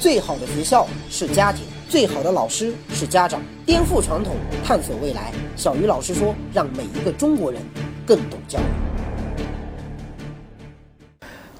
[0.00, 3.38] 最好的学校是家庭，最好的老师是家长。
[3.66, 4.34] 颠覆传统，
[4.64, 5.30] 探索未来。
[5.56, 7.60] 小鱼老师说，让每一个中国人
[8.06, 8.99] 更懂教育。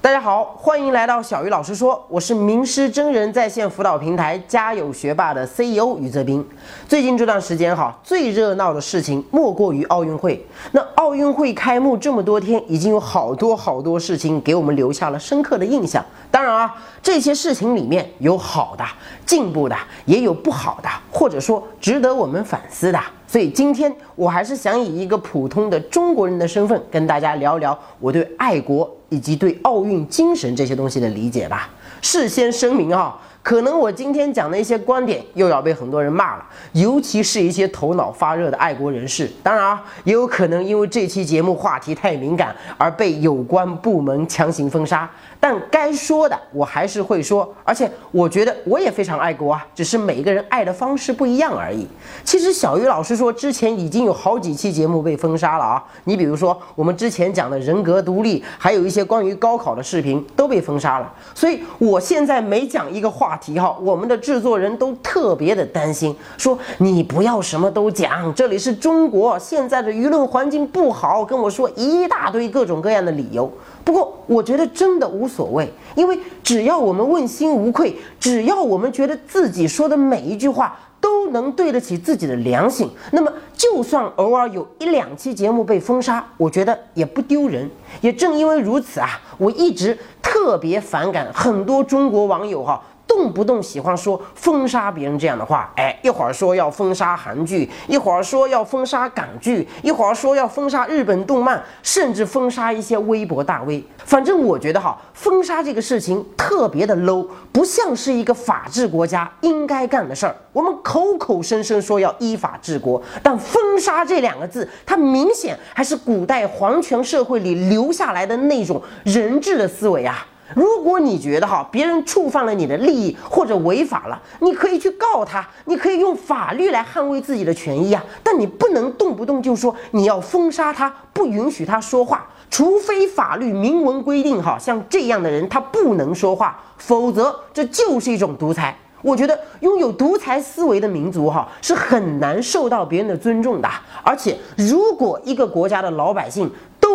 [0.01, 6.43] 大家好，欢迎来到小鱼老师说，我是名师真人在线辅导平台家有学霸的 CEO 于泽斌。
[6.87, 10.43] 最近这段时间哈，最热闹的事情莫过于奥运会。
[10.71, 16.03] 那奥运会开幕这么多天，已经有好多好多事情给我们留下了深刻的印象。
[16.31, 18.83] 当然啊，这些事情里面有好的、
[19.27, 22.99] 进步的，也有不好的，或者说值得我们反思的。
[23.31, 31.69] 所以今天我还是想以一个普通的中国人的身份，跟大家聊聊我对爱国以及对奥运精神这些东西的理解吧。
[32.01, 33.17] 事先声明啊。
[33.43, 39.29] 可能我今天讲的一些观点又要被很多人骂了，尤其是一些头脑发热的爱国人士。
[39.41, 45.09] 当然啊，也有可能因为这期节目话题太敏感而被有关部门强行封杀。
[45.39, 51.87] 但该说的我还是会说，而且我觉得我也非常爱国啊，只是每个人爱的方式不一样而已。
[52.23, 55.83] 其实小鱼老师说，之前已经有好几期节目被封杀了啊。
[56.03, 61.11] 你比如说我们之前讲的人格独立，还有一些关于高考的视频都被封杀了。
[61.33, 73.49] 所以我现在每讲一个话话题哈，我们的制作人都特别的担心，说你不要什么都讲，这里是中国，现在的舆论环境不好，跟我说一大堆各种各样的理由。
[73.85, 87.69] 不过我觉得真的无所谓，因为只要我们问心无愧，只要我们觉得自己说的每一句话都能对得起自己的良心，那么就算偶尔有一两期节目被封杀，我觉得也不丢人。
[88.01, 92.81] 也正因为如此啊，我一直特别反感很多中国网友哈。
[93.11, 103.83] 动不动喜欢说封杀别人这样的话，哎，一会儿说要封杀韩剧，一会儿说要封杀港剧，一会儿说要封杀日本动漫，甚至封杀一些微博大 V。
[104.05, 110.33] 反正我觉得哈，封杀这个事情特别的 low，不像是一个法治国家应该干的事儿。
[110.53, 120.25] 我们口口声声说要依法治国，但封杀这两个字，它明显还是古代皇权社会里留下来的那种人治的思维啊。
[120.55, 128.03] 如果你觉得哈别人触犯了你的利益或者违法了，你可以去告他，你可以用法律来捍卫自己的权益啊。
[128.23, 138.75] 但你不能动不动就说你要封杀他，不允许他说话，除非法律明文规定哈，像这样的人他不能说话，否则这就是一种独裁。
[139.01, 143.67] 我觉得拥有独裁思维的民族哈是很难受到别人的尊重的，
[144.03, 146.51] 而且如果一个国家的老百姓。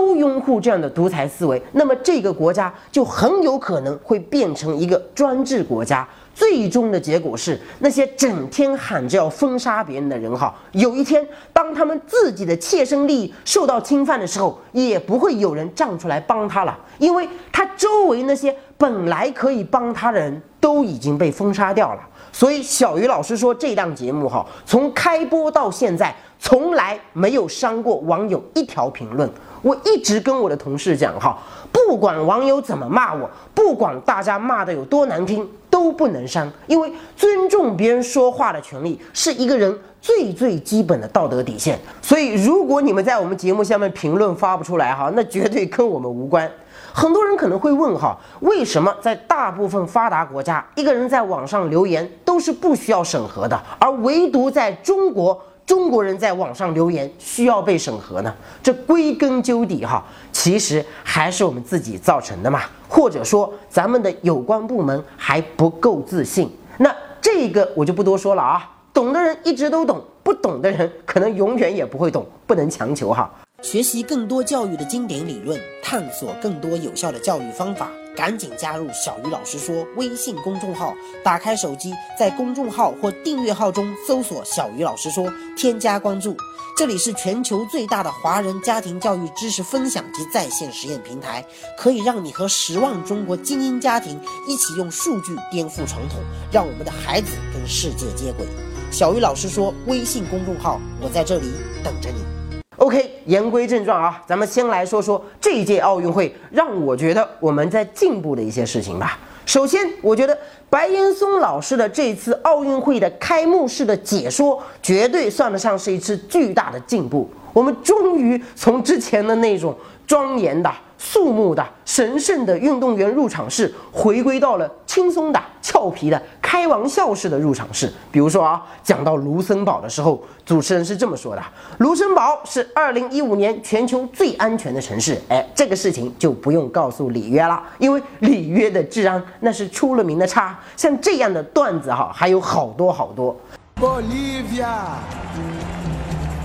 [0.07, 6.07] 都拥护这样的独裁思维，那么这个国家就很有可能会变成一个专制国家。
[6.33, 22.01] 最终的结果是，那些整天喊着要封杀别人的人，哈，有一天当他们自己的切身利益受到侵犯的时候，也不会有人站出来帮他了，因为他周围那些本来可以帮他的人都已经被封杀掉了。
[22.31, 29.29] 所以小鱼老师说，这档节目哈，从开播到现在，从来没有删过网友一条评论。
[29.67, 31.37] 我一直跟我的同事讲哈，
[31.73, 41.77] 不管网友怎么骂我，不管大家骂的有多难听，都不能删，因为尊重别人说话的权利是一个人最最基本的道德底线。
[42.01, 46.49] 所以，如果你们在我们节目下面评论发不出来哈，那绝对跟我们无关。
[46.95, 55.43] 很多人可能会问哈，为什么在大部分发达国家，一个人在网上留言都是不需要审核的，而唯独在中国？
[55.67, 58.33] 中国人在网上留言需要被审核呢？
[58.63, 66.49] 这归根究底哈，其实还是我们自己造成的嘛，或者说咱们的有关部门还不够自信。
[66.79, 73.29] 那这个我就不多说了啊，懂的人一直都懂，不懂的人可能永远也不会懂，不能强求哈。
[73.61, 77.89] 学习更多教育的经典理论，探索更多有效的教育方法。
[78.17, 86.37] 赶紧加入小鱼老师说微信公众号，打开手机，在公众号或订阅号中搜索“小鱼老师说”，添加关注。
[86.77, 91.45] 这里是全球最大的华人家庭教育知识分享及在线实验平台，
[91.79, 96.19] 可以让你和十万中国精英家庭一起用数据颠覆传统，
[96.51, 98.47] 让我们的孩子跟世界接轨。
[98.91, 101.51] 小鱼老师说微信公众号，我在这里
[101.83, 102.36] 等着你。
[102.77, 109.19] OK，言归正传啊，咱们先来说说这一届奥运会让我觉得我们在进步的一些事情吧。
[109.47, 110.37] 首先，我觉得
[110.69, 117.31] 白岩松老师的这次奥运会的开幕式的解说，绝对算得上是一次巨大的进步。
[117.53, 119.75] 我们终于从之前的那种
[120.07, 126.21] 庄严的、肃穆的、神圣的运动员入场式，回归到了轻松的、俏皮的。
[126.41, 127.93] 开玩笑式的入场式。
[128.11, 131.43] 比如说啊，讲到卢森堡的时候，主持人是这么说的：
[131.79, 135.21] 卢森堡是二零一五年全球最安全的城市。
[135.29, 140.59] 哎，这个事情就不用告诉里约了，因为里约的治安那是出了名的差。
[140.77, 143.37] 像这样的段子哈，还有好多好多。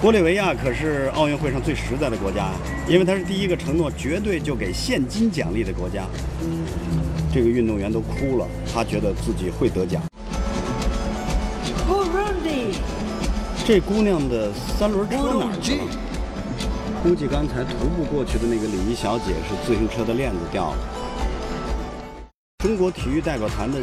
[0.01, 2.50] 玻利维亚可是奥运会上最实在的国家，
[2.88, 6.07] 因为它是第一个承诺绝对就给现金奖励的国家。
[7.31, 10.01] 这个运动员都哭了，他觉得自己会得奖。
[13.63, 15.86] 这姑娘的三轮车哪儿去了？
[17.04, 20.77] 估计刚才徒步过去的那个礼仪小姐是自行车的链子掉了。
[22.57, 23.77] 中国体育代表团的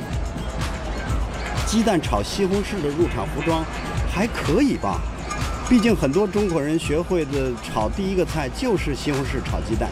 [1.65, 3.65] 鸡蛋炒西红柿的入场服装
[4.13, 5.01] 还可以吧？
[5.69, 9.91] 毕竟很多中国人学会的炒第一个菜就是西红柿炒鸡蛋。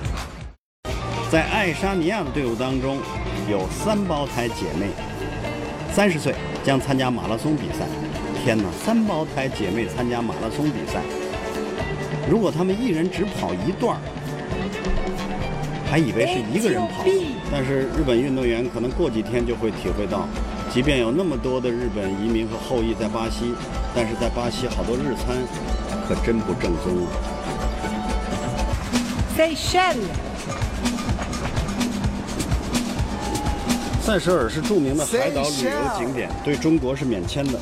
[1.30, 2.98] 在爱沙尼亚的队伍当中，
[3.46, 4.86] 有三胞胎姐妹，
[5.92, 6.34] 三十岁
[6.64, 7.86] 将参加马拉松比赛。
[8.42, 11.02] 天哪，三胞胎姐妹参加马拉松比赛，
[12.30, 14.00] 如果她们一人只跑一段儿，
[15.90, 17.04] 还以为是一个人跑。
[17.52, 20.26] 但是日本运动员可能过几天就会体会到，
[20.76, 23.54] 即便有那么多的日本移民和后裔在巴西。
[23.94, 25.34] 但是在巴西，好多日餐
[26.06, 27.08] 可真不正宗啊。
[29.34, 29.94] 塞舌尔，
[34.02, 37.58] 塞舌尔是著名的海岛旅游景点，对中国是免签的。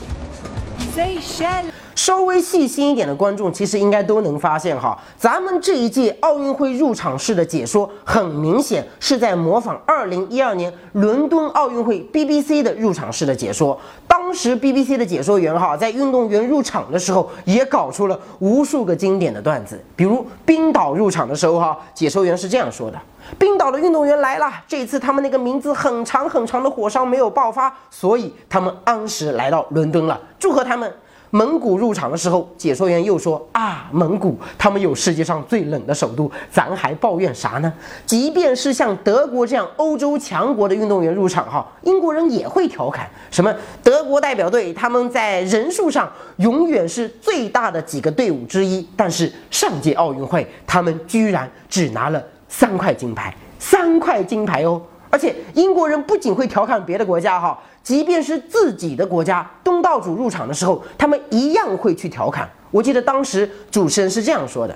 [0.93, 1.74] 塞舌尔。
[2.05, 13.81] 稍微细心一点的观众，其实应该都能发现哈，咱们这一届奥运会入场式的解说，很明显是在模仿2012年伦敦奥运会 BBC 的入场式的解说。
[14.07, 19.83] 当时 BBC 的解说员哈，在运动员入场的时候，也搞出了无数个经典的段子。
[19.97, 23.01] 比如冰岛入场的时候哈，解说员是这样说的
[23.41, 30.93] ：“冰岛的运动员来了，这次他们那个名字很长很长的火山没有爆发，所以他们按时来到伦敦了，祝贺他们。”
[31.35, 37.73] 蒙古入场的时候，解说员又说啊，蒙古他们有世界上最冷的首都，咱还抱怨啥呢？
[38.07, 43.53] 即便是像德国这样欧洲强国的运动员入场，哈，英国人也会调侃什么
[43.83, 54.81] 德国代表队他们在人数上永远是最大的几个队伍之一，但是上届奥运会他们居然只拿了三块金牌，三块金牌哦！
[55.11, 57.59] 而且英国人不仅会调侃别的国家，哈。
[57.85, 62.49] 即便是自己的国家东道主入场的时候，他们一样会去调侃。
[62.71, 64.75] 我记得当时主持人是这样说的：“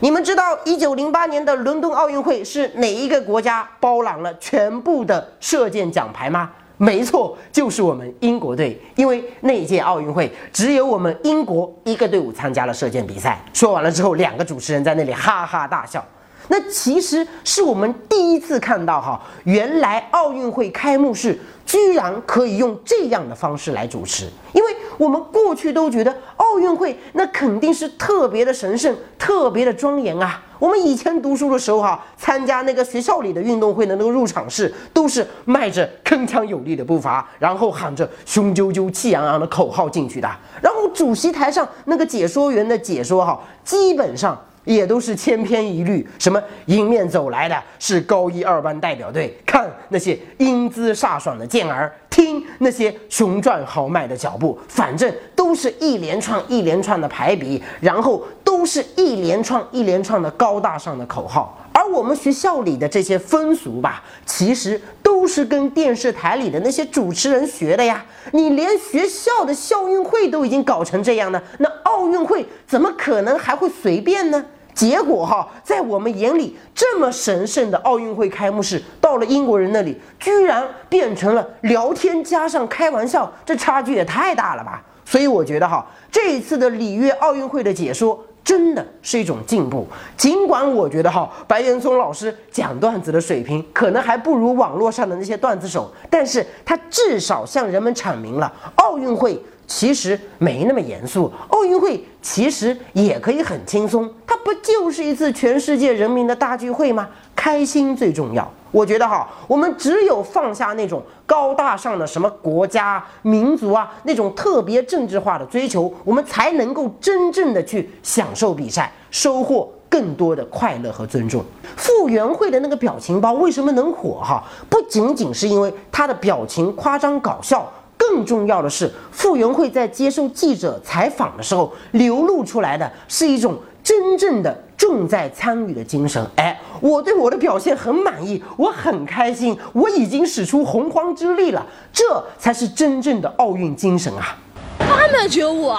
[0.00, 6.50] 你们知道一九零八年的伦敦奥运会是哪一个国家包揽了全部的射箭奖牌吗？
[6.76, 8.78] 没错，就是我们英国队。
[8.96, 16.04] 因为那届奥运会只有我们英国一个队伍参加了射箭比赛。”说完了之后，两个主持人在那里哈哈大笑。
[16.48, 21.38] 那其实是我们第一次看到哈，原来奥运会开幕式。
[21.68, 30.42] 居然可以用这样的方式来主持，因为我们过去都觉得奥运会那肯定是特别的神圣、特别的庄严啊。
[30.58, 40.30] 我们以前读书的时候哈，参加那个学校里的运动会的那个入场式，都是迈着铿锵有力的步伐，然后喊着雄赳赳、气昂昂的口号进去的。
[40.62, 44.42] 然后主席台上那个解说员的解说哈，基本上。
[44.64, 61.56] 也都是千篇一律，什么迎面走来的是高一二班代表队，看那些英姿飒爽的健儿，听那些雄壮豪迈的脚步，反正都是一连串一连串的排比，然后都是一连串一连串的高大上的口号。
[61.90, 68.04] 我们学校里的这些风俗吧，其实都是跟电视台里的那些主持人学的呀。
[68.32, 74.44] 你连学校的校运会都已经搞成这样了，那奥运会怎么可能还会随便呢？
[74.74, 84.80] 结果哈，在我们眼里这么神圣的奥运会开幕式，到了英国人那里，居然变成了聊天加上开玩笑，这差距也太大了吧！
[85.04, 89.86] 所以我觉得哈，这一次的里约奥运会的解说真的是一种进步。
[90.16, 99.38] 尽管我觉得哈，白岩松老师讲段子的水平可能还不如网络上的那些段子手，但是他至少向人们阐明了奥运会。
[99.66, 107.06] 其实没那么严肃，奥运会其实也可以很轻松，它不就是一次全世界人民的大聚会吗？
[107.38, 108.52] 开心最重要。
[108.72, 121.42] 我觉得哈，我们只有放下那种高大上的什么国家、民族啊那种特别政治化的追求，我们才能够真正的去享受比赛，收获更多的快乐和尊重。
[121.76, 124.42] 傅园慧的那个表情包为什么能火哈？
[124.68, 127.70] 不仅仅是因为他的表情夸张搞笑。
[128.00, 136.22] 更重要的是，傅园慧在接受记者采访的时候流露出来的是一种真正的重在参与的精神。
[136.36, 144.36] 哎，我对我的表现很满意，我很开心，我已经使出洪荒之力了，这才是真正的奥运精神啊！
[144.80, 145.74] 八秒九五，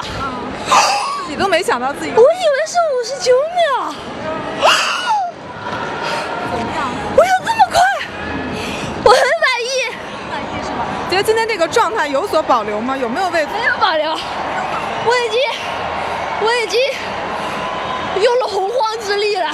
[1.23, 3.93] 自己都没想到自己，我以为是五十九秒。
[6.49, 6.89] 怎么样？
[7.15, 7.77] 我有这么快？
[9.05, 9.93] 我很满意。
[10.31, 10.81] 满意是吧？
[11.11, 12.97] 觉得今天这个状态有所保留吗？
[12.97, 14.09] 有没有为没有保留？
[14.09, 15.39] 我已经，
[16.41, 16.79] 我已经
[18.21, 19.47] 用了洪荒之力了。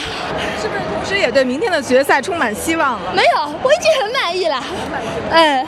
[0.60, 3.13] 是不是同时也对明天的决赛充满希望了？
[3.13, 4.60] 没有，我已经很满意了。
[4.60, 5.07] 很满意。
[5.29, 5.67] 嗯，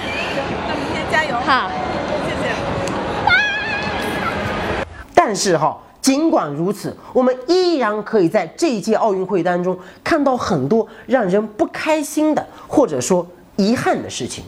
[0.67, 1.35] 那明天加油。
[1.45, 1.69] 好。
[2.25, 2.49] 谢谢。
[5.13, 13.25] 但是哈，尽管如此，我们依然可以在这一届奥运会当中看到很多让人不开心的，或者说
[13.57, 14.43] 遗憾的事情。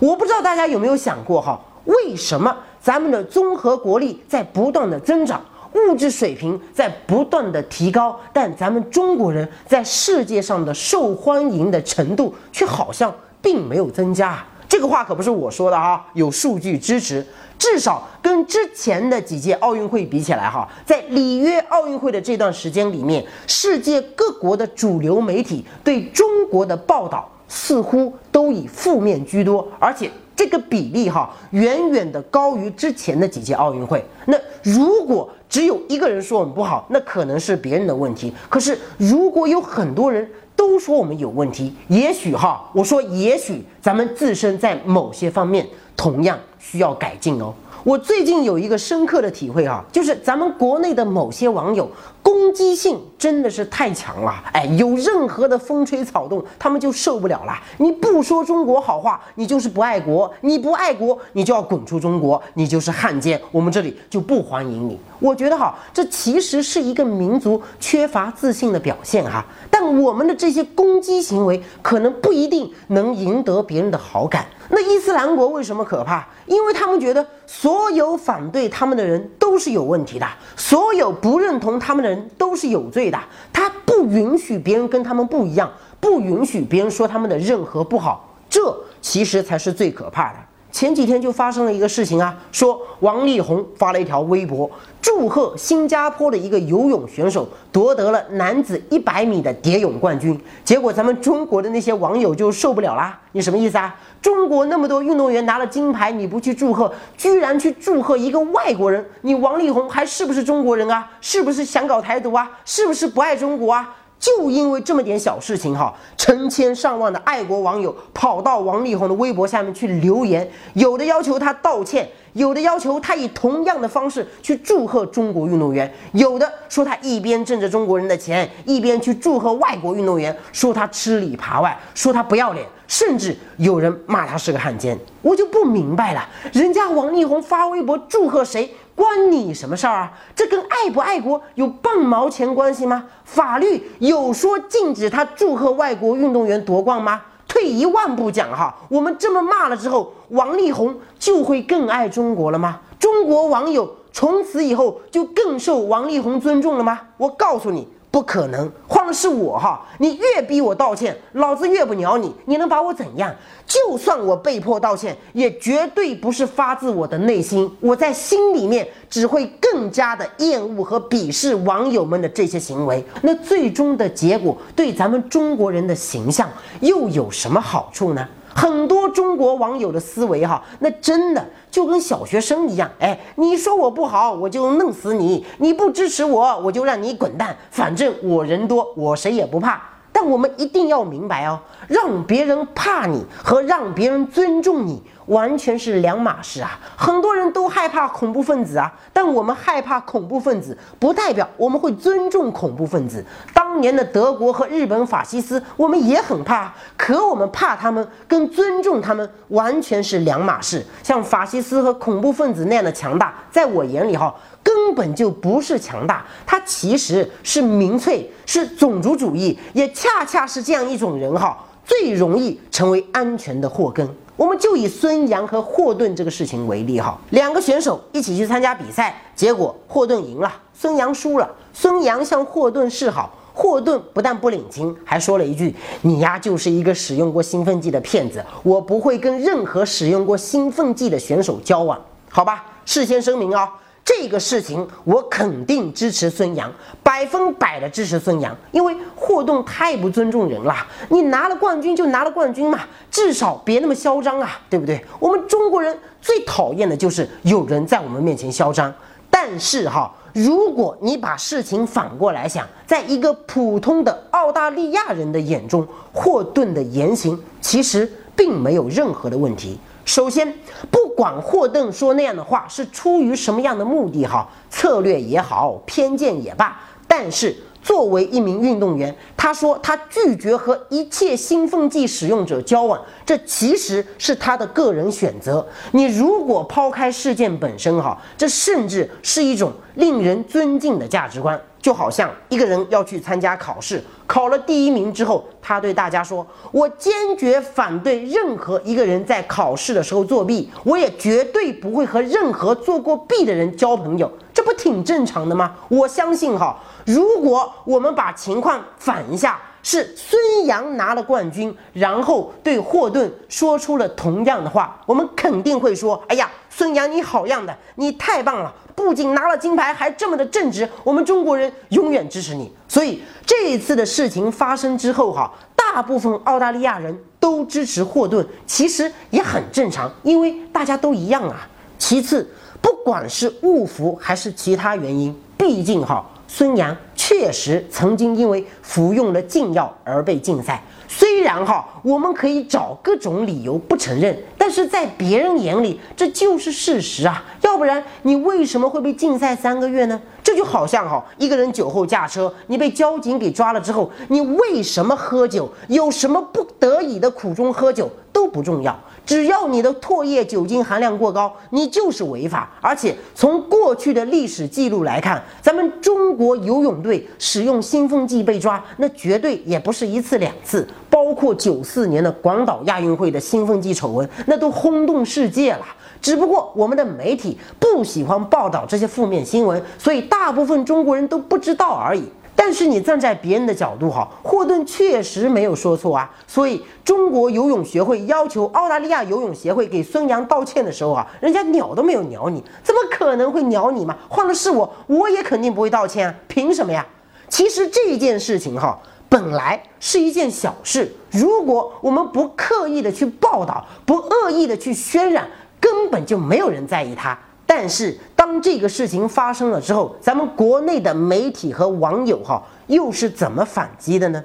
[0.00, 5.42] 我不知道大家有没有想过哈，为什么咱们的综合国力在不断的增长，
[5.74, 14.44] 物质水平在不断的提高，但咱们中国人在世界上的受欢迎的程度却好像并没有增加？
[14.68, 17.24] 这个话可不是我说的哈，有数据支持。
[17.58, 34.04] 至少跟之前的几届奥运会比起来，哈，在里约奥运会的这段时间里面，世界各国的主流媒体对中国的报道似乎都以负面居多，而且这个比例哈，远远的高于之前的几届奥运会。
[34.26, 38.32] 那如果只有一个人说我们不好，那可能是别人的问题。
[38.48, 47.52] 可是如果有很多人都说我们有问题，也许哈，我说也许咱们自身在某些方面同样需要改进哦。
[47.84, 51.86] 我最近有一个深刻的体会哈，就是咱们国内的某些网友
[52.22, 57.52] 攻击性真的是太强了，哎，有任何的风吹草动，他们就受不了了。
[57.78, 64.98] 你不说中国好话，你就是不爱国；你不爱国，你就要滚出中国，你就是汉奸，我们这里就不欢迎你。
[65.18, 69.44] 我觉得哈，这其实是一个民族缺乏自信的表现哈。
[69.70, 74.46] 但我们的这些攻击行为，可能不一定能赢得别人的好感。
[74.68, 76.26] 那伊斯兰国为什么可怕？
[76.46, 80.26] 因为他们觉得所有反对他们的人都是有问题的，
[80.56, 83.18] 所有不认同他们的人都是有罪的。
[83.52, 88.60] 他不允许别人跟他们不一样，不允许别人说他们的任何不好，这
[89.00, 90.38] 其实才是最可怕的。
[90.72, 94.68] 前几天就发生了一个事情啊，说王力宏发了一条微博，
[95.02, 100.40] 祝贺新加坡的一个游泳选手夺得了男子一百米的蝶泳冠军。
[100.64, 103.94] 结果咱们中国的那些网友就受不了啦，你什么意思啊？
[104.22, 111.10] 中国那么多运动员拿了金牌，你不去祝贺，居然去祝贺一个外国人，你王力宏还是不是中国人啊？
[111.20, 112.50] 是不是想搞台独啊？
[112.64, 113.94] 是不是不爱中国啊？
[114.22, 134.96] 就因为这么点小事情哈，成千上万的爱国网友跑到王力宏的微博下面去留言，有的要求他道歉，有的要求他以同样的方式去祝贺中国运动员，有的说他一边挣着中国人的钱，一边去祝贺外国运动员，说他吃里扒外，说他不要脸，甚至有人骂他是个汉奸。
[135.20, 138.72] 我就不明白了，人家王力宏发微博祝贺谁？
[138.94, 140.12] 关你什么事儿啊？
[140.34, 143.04] 这跟爱不爱国有半毛钱关系吗？
[143.24, 147.22] 法律有说禁止他祝贺外国运动员夺冠吗？
[147.48, 152.80] 退一万步讲哈，我们这么骂了之后，王力宏就会更爱中国了吗？
[152.98, 157.00] 中国网友从此以后就更受王力宏尊重了吗？
[157.16, 157.88] 我告诉你。
[158.12, 163.34] 不可能，换了是我哈，你越逼我道歉，老子越不鸟你，你能把我怎样？
[163.66, 173.02] 就算我被迫道歉，也绝对不是发自我的内心，我在心里面只会更加的厌恶和鄙视网友们的这些行为。
[173.22, 176.46] 那最终的结果对咱们中国人的形象
[176.80, 178.28] 又有什么好处呢？
[178.54, 187.56] 很多中国网友的思维哈，那真的就跟小学生一样，哎，你说我不好，我就弄死你；你不支持我，我就让你滚蛋。
[187.70, 189.80] 反正我人多，我谁也不怕。
[190.14, 195.02] 但我们一定要明白哦，让别人怕你和让别人尊重你。
[195.26, 196.78] 完全是两码事啊！
[196.96, 203.24] 很多人都害怕恐怖分子啊，但我们害怕恐怖分子，不代表我们会尊重恐怖分子。
[203.54, 210.84] 当年的德国和日本法西斯，我们也很怕，可我们怕他们跟尊重他们完全是两码事。
[211.02, 224.08] 像法西斯和恐怖分子那样的强大，在我眼里哈，根本就不是强大，它其实是民粹，是种族主义，也恰恰是这样一种人哈，最容易成为安全的祸根。
[224.36, 231.48] 我们就以孙杨和霍顿这个事情为例哈，两个选手一起去参加比赛，结果霍顿赢了，孙杨输了。
[231.74, 243.70] 孙杨向霍顿示好，霍顿不但不领情，还说了一句：“你呀就是一个使用过兴奋剂的骗子，我不会跟任何使用过兴奋剂的选手交往。”好吧，事先声明啊，
[244.04, 246.70] 这个事情我肯定支持孙杨，
[247.02, 250.74] 百分百的支持孙杨，因为霍顿太不尊重人了。
[251.08, 252.80] 你拿了冠军就拿了冠军嘛，
[253.10, 255.02] 至少别那么嚣张啊，对不对？
[255.20, 258.92] 我们中国人最讨厌的就是有人在我们面前嚣张。
[259.30, 269.78] 但是哈，如果你把事情反过来想，在一个普通的澳大利亚人的眼中，霍顿的言行其实并没有任何的问题。
[270.04, 270.52] 首先，
[270.90, 285.66] 不管霍顿说那样的话是出于什么样的目的，哈，策略也好，偏见也罢，但是作为一名运动员，他说他拒绝和一切兴奋剂使用者交往，这其实是他的个人选择。
[285.92, 291.60] 你如果抛开事件本身，哈，这甚至是一种令人尊敬的价值观。
[291.82, 305.74] 就好像一个人要去参加考试，考了第一名之后，他对大家说：“我坚决反对任何一个人在考试的时候作弊，我也绝对不会和任何做过弊的人交朋友。”这不挺正常的吗？
[305.88, 318.72] 我相信哈，如果我们把情况反一下，是孙杨拿了冠军，然后对霍顿说出了同样的话，我们肯定会说：“哎呀，孙杨你好样的，你太棒了。”
[319.04, 322.72] 不仅拿了金牌，还这么的正直，我们中国人永远支持你。
[322.88, 331.68] 所以这一次的事情发生之后，哈，大部分澳大利亚人都支持霍顿，其实也很正常，因为大家都一样啊。
[331.98, 332.48] 其次，
[332.80, 340.84] 不管是误服还是其他原因，毕竟哈，孙杨确实曾经因为服用了禁药而被禁赛。
[341.08, 347.42] 虽然哈，我们可以找各种理由不承认，但是在别人眼里这就是事实啊！
[347.62, 350.20] 要不然你为什么会被禁赛三个月呢？
[350.42, 355.66] 这就好像哈，一个人酒后驾车，你被交警给抓了之后，你为什么喝酒？
[355.88, 358.10] 有什么不得已的苦衷喝酒
[358.52, 358.98] 不重要。
[359.24, 362.68] 只要你的唾液酒精含量过高，你就是违法。
[362.80, 370.86] 而且从过去的历史记录来看，咱们中国游泳队使用兴奋剂被抓，那绝对也不是一次两次。
[371.08, 375.86] 包括九四年的广岛亚运会的兴奋剂丑闻，那都轰动世界了。
[376.20, 382.24] 只不过我们的媒体不喜欢报道这些负面新闻，所以大部分中国人都不知道而已。
[382.64, 386.30] 但是你站在别人的角度，哈，霍顿确实没有说错啊。
[386.46, 394.16] 所以中国游泳协会要求澳大利亚游泳协会给孙杨道歉的时候啊，人家鸟都没有鸟你，怎么可能会鸟你嘛？
[394.28, 397.04] 换了是我，我也肯定不会道歉啊，凭什么呀？
[397.48, 398.96] 其实这件事情哈，
[399.28, 405.48] 本来是一件小事，如果我们不刻意的去报道，不恶意的去渲染，
[405.80, 407.36] 根本就没有人在意它。
[407.74, 414.44] 但是当这个事情发生了之后，咱们国内的媒体和网友哈又是怎么反击的呢？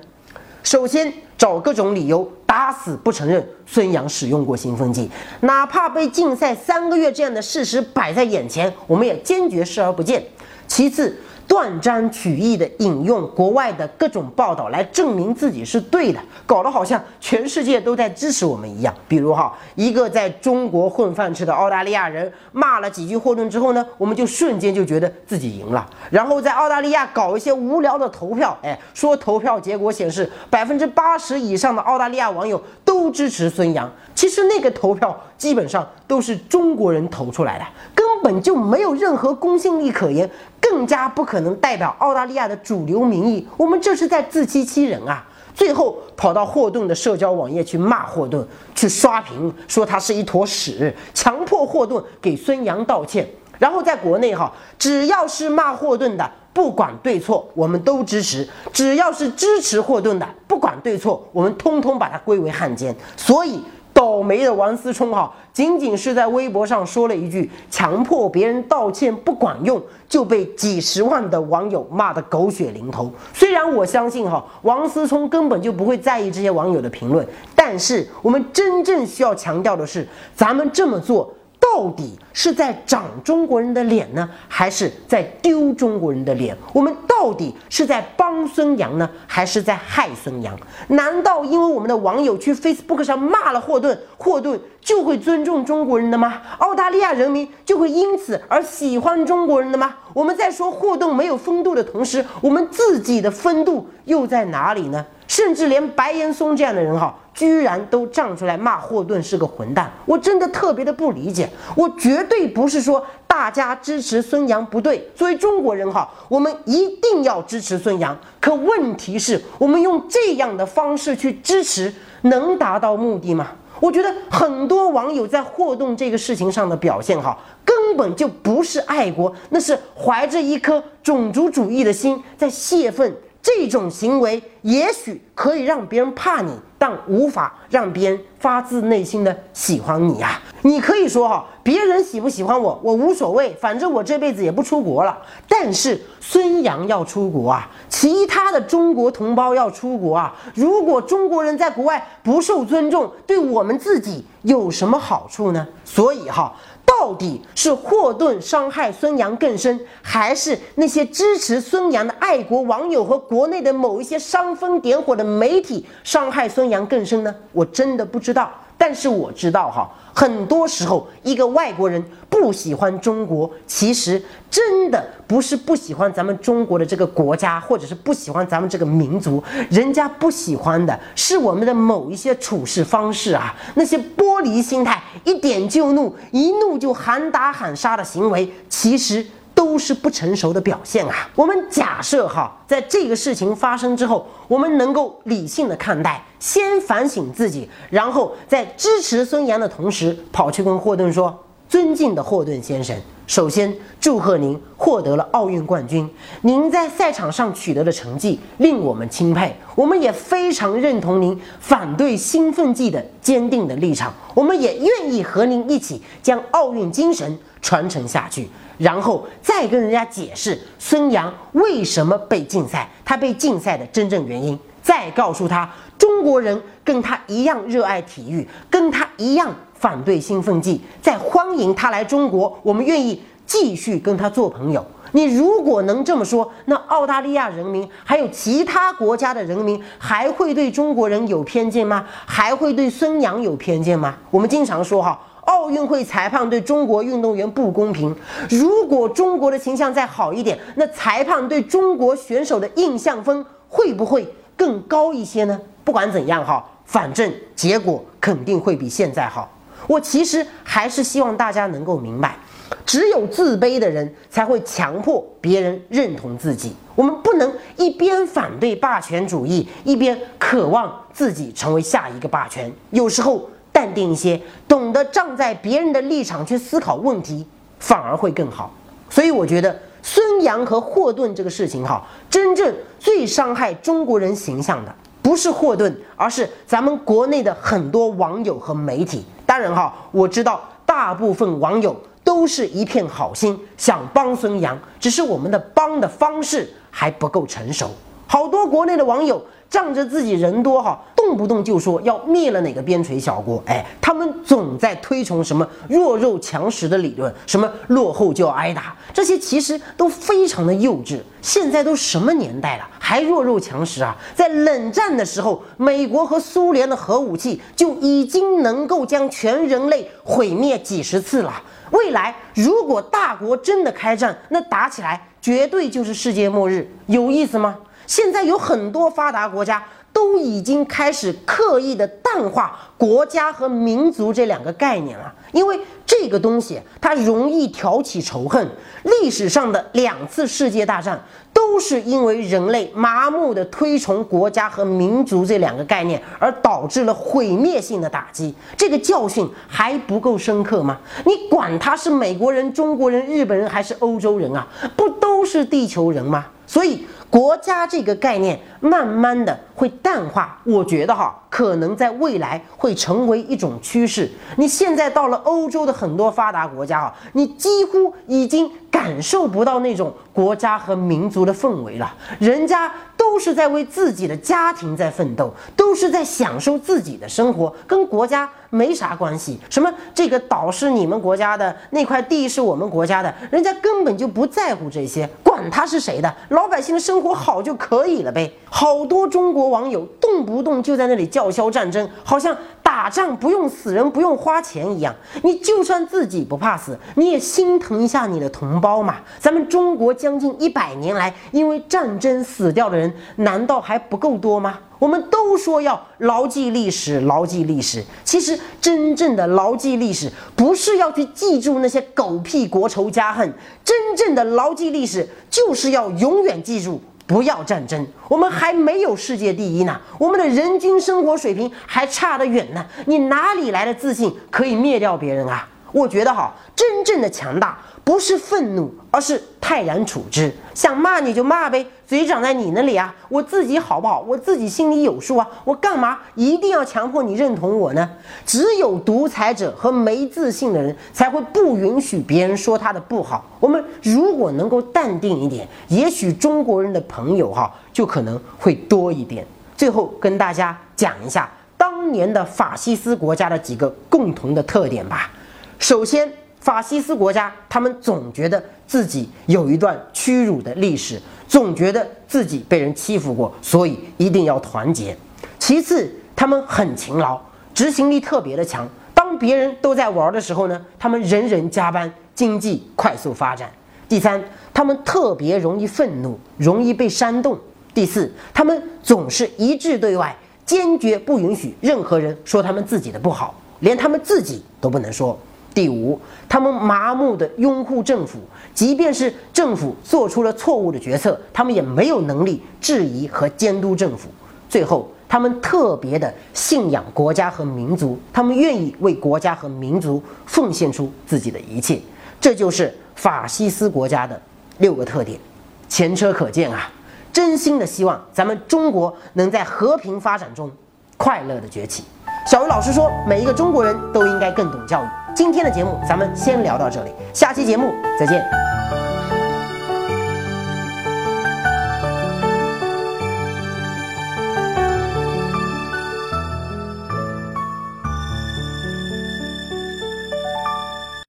[0.63, 5.11] 首先找各种理由打死不承认孙杨使用过兴奋剂，
[5.41, 10.25] 哪怕被禁赛三个月这样的事实摆在眼前，我们也坚决视而不见。
[10.65, 11.13] 其次。
[11.47, 18.93] 断章取义的引用国外的各种报道来证明自己是对的，搞得好像全世界都在支持我们一样。
[19.07, 25.89] 比如哈，一个在中国混饭吃的澳大利亚人骂了几句霍顿之后呢，我们就瞬间就觉得自己赢了。
[26.11, 33.89] 然后在澳大利亚搞一些无聊的投票，哎，说投票结果显示百分之八十以上的澳大利亚网友都支持孙杨。
[34.13, 40.29] 其实那个投票基本上都是中国人投出来的，根本就没有任何公信力可言。
[40.59, 45.25] 更加不可能代表澳大利亚的主流民意，我们这是在自欺欺人啊！
[45.55, 48.45] 最后跑到霍顿的社交网页去骂霍顿，
[48.75, 53.25] 去刷屏说他是一坨屎，强迫霍顿给孙杨道歉。
[53.57, 62.93] 然后在国内哈，只要是骂霍顿的，不管对错，我们都支持；只要是支持霍顿的，不管对错，我们通通把他归为汉奸。
[63.15, 63.61] 所以。
[63.97, 73.11] 倒霉的王思聪哈，仅仅是在微博上说了一句“强迫别人道歉不管用”，就被几十万的网友骂得狗血淋头。
[73.33, 81.33] 虽然我相信哈，王思聪根本就不会在意这些网友的评论，但是我们真正需要强调的是，咱们这么做。
[81.59, 86.55] 到底是在长中国人的脸呢，还是在丢中国人的脸？
[86.73, 90.57] 我们到底是在帮孙杨呢，还是在害孙杨？
[90.89, 96.41] 难道因为我们的网友去 Facebook 上骂了霍顿，霍顿就会尊重中国人的吗？
[96.59, 99.95] 澳大利亚人民就会因此而喜欢中国人的吗？
[100.13, 105.05] 我们在说霍顿没有风度的同时，我们自己的风度又在哪里呢？
[105.27, 107.13] 甚至连白岩松这样的人哈。
[107.37, 111.47] 居然都站出来骂霍顿是个混蛋，我真的特别的不理解。
[111.75, 118.17] 我绝对不是说大家支持孙杨不对，作为中国人哈，我们一定要支持孙杨。
[118.41, 123.49] 可问题是，我们用这样的方式去支持，能达到目的吗？
[123.79, 133.15] 我觉得很多网友在霍顿这个事情上的表现哈，根本就不是爱国，那是怀着一颗种族主义的心在泄愤。
[133.47, 140.41] 这种行为也许可以让别人怕你，但无法让别人发自内心的喜欢你啊！
[140.63, 145.17] 你可以说哈，别人喜不喜欢我，我无所谓，反正我这辈子也不出国了。
[145.47, 155.67] 但是孙杨要出国啊，其他的中国同胞要出国啊，如果中国人在国外不受尊重，对我们自己有什么好处呢？
[155.83, 156.53] 所以哈。
[156.85, 167.35] 到底是霍顿伤害孙杨更深，还是那些支持孙杨的爱国网友和国内的某一些煽风点火的媒体伤害孙杨更深呢？
[167.51, 168.49] 我真的不知道。
[168.77, 172.03] 但是我知道哈，很多时候一个外国人
[172.39, 189.25] 不喜欢中国，其实真的不是不喜欢咱们中国的这个国家，或者是不喜欢咱们这个民族，人家不喜欢的是我们的某一些处事方式啊，那些玻璃心态，一点就怒，一怒就喊打喊杀的行为，其实。
[189.57, 191.27] 都是不成熟的表现啊！
[191.33, 201.35] 我们假设哈，在这个事情发生之后，我们能够理性的看待，先反省自己，然后在支持孙杨的同时，跑去跟霍顿说
[201.69, 206.09] ：“尊敬的霍顿先生，首先祝贺您获得了奥运冠军，
[206.41, 234.85] 您在赛场上取得的成绩令我们钦佩，我们也非常认同您反对兴奋剂的坚定的立场，我们也愿意和您一起将奥运精神传承下去。”然后再跟人家解释孙杨为什么被禁赛，他被禁赛的真正原因，再告诉他中国人跟他一样热爱体育，跟他一样反对兴奋剂，在欢迎他来中国，我们愿意继续跟他做朋友。
[235.13, 242.05] 你如果能这么说，那澳大利亚人民还有其他国家的人民还会对中国人有偏见吗？
[242.25, 244.17] 还会对孙杨有偏见吗？
[244.29, 245.19] 我们经常说哈。
[245.45, 248.13] 奥运会裁判对中国运动员不公平。
[248.49, 255.57] 如果中国的形象再好一点，那裁判对中国选手的印象分会不会更高一些呢？
[255.85, 259.49] 不管怎样哈，反正结果肯定会比现在好。
[259.87, 262.37] 我其实还是希望大家能够明白，
[262.85, 266.75] 只有自卑的人才会强迫别人认同自己。
[266.93, 272.71] 我们不能一边反对霸权主义，一边渴望自己成为下一个霸权。
[272.91, 273.49] 有时候。
[273.69, 277.45] 淡定一些，懂得站在别人的立场去思考问题，
[277.77, 278.73] 反而会更好。
[279.07, 289.23] 所以我觉得孙杨和霍顿这个事情哈，真正最伤害中国人形象的不是霍顿，而是咱们国内的很多网友和媒体。
[289.47, 297.89] 当然哈，我知道大部分网友都是一片好心，想帮孙杨，只是我们的帮的方式还不够成熟。
[298.27, 299.43] 好多国内的网友。
[299.69, 311.19] 仗着自己人多哈，动不动就说要灭了哪个边陲小国，哎，他们总在推崇什么弱肉强食的理论，什么落后就要挨打，这些其实都非常的幼稚。
[311.41, 314.15] 现在都什么年代了，还弱肉强食啊？
[314.33, 321.61] 在冷战的时候，美国和苏联的核武器就已经能够将全人类毁灭几十次了。
[321.91, 327.79] 未来如果大国真的开战，那打起来绝对就是世界末日，有意思吗？
[328.05, 329.83] 现在有很多发达国家
[330.17, 338.67] 都已经开始刻意的淡化国家和民族这两个概念了，因为这个东西它容易挑起仇恨。
[339.03, 348.51] 历史上的两次世界大战都是因为人类麻木的推崇国家和民族这两个概念，而导致了毁灭性的打击。
[348.75, 350.97] 这个教训还不够深刻吗？
[351.27, 356.47] 你管他是美国人、中国人、日本人还是欧洲人啊，不都是地球人吗？
[356.67, 357.07] 所以。
[357.29, 364.31] 国家这个概念慢慢的会淡化，我觉得哈，可能在未来会成为一种趋势。
[364.55, 372.89] 你现在到了欧洲的很多发达国家啊，你几乎已经感受不到那种国家和民族的氛围了，人家。
[373.17, 379.59] 都是在为自己的家庭在奋斗，都是在享受自己的生活，跟国家没啥关系。
[379.69, 388.51] 什么这个岛是你们国家的，那块地是我们国家的，人家根本就不在乎这些，管他是谁的，老百姓的生活好就可以了呗。
[388.65, 392.55] 好多中国网友动不动就在那里叫嚣战争，好像。
[392.97, 399.17] 打仗不用死人，不用花钱一样，你就算自己不怕死，你也心疼一下你的同胞嘛。
[399.39, 404.79] 咱们中国将近一百年来，因为战争死掉的人，难道还不够多吗？
[404.97, 408.03] 我们都说要牢记历史，牢记历史。
[408.23, 413.53] 其实真正的牢记历史，不是要去记住那些狗屁国仇家恨，
[413.85, 416.99] 真正的牢记历史，就是要永远记住。
[417.27, 422.83] 不要战争，我们还没有世界第一呢，我们的人均生活水平还差得远呢。
[423.05, 425.67] 你哪里来的自信可以灭掉别人啊？
[425.91, 430.51] 我觉得哈，真正的强大不是愤怒，而是泰然处之。
[430.73, 433.13] 想骂你就骂呗，嘴长在你那里啊！
[433.27, 434.23] 我自己好不好？
[434.25, 435.45] 我自己心里有数啊！
[435.65, 438.09] 我干嘛一定要强迫你认同我呢？
[438.45, 443.45] 只有独裁者和没自信的人才会不允许别人说他的不好。
[443.59, 449.45] 我们如果能够淡定一点，也许中国人的朋友哈就可能会多一点。
[449.75, 455.29] 最后跟大家讲一下当年的法西斯国家的几个共同的特点吧。
[455.77, 465.17] 首先，法西斯国家他们总觉得自己有一段屈辱的历史，总觉得自己被人欺负过，所以一定要团结。
[465.59, 467.39] 其次，他们很勤劳，
[467.73, 468.87] 执行力特别的强。
[469.13, 473.69] 当别人都在玩的时候呢，他们人人加班，经济快速发展。
[474.07, 474.41] 第三，
[474.73, 477.57] 他们特别容易愤怒，容易被煽动。
[477.93, 485.37] 第四，他们总是一致对外，坚决不允许任何人说他们自己的不好，连他们自己都不能说。
[485.77, 488.39] 第五，他们麻木的拥护政府，
[488.73, 494.27] 即便是政府做出了错误的决策，他们也没有能力质疑和监督政府。
[494.67, 502.01] 最后，他们特别的信仰国家和民族，他们愿意为国家和民族奉献出自己的一切。
[502.41, 504.41] 这就是法西斯国家的
[504.79, 505.39] 六个特点，
[505.87, 506.91] 前车可鉴啊！
[507.31, 510.71] 真心的希望咱们中国能在和平发展中
[511.17, 512.03] 快乐的崛起。
[512.47, 515.26] 小鱼老师说，每一个中国人都应该更懂教育。
[515.37, 518.43] 今天的节目咱们先聊到这里，下期节目再见。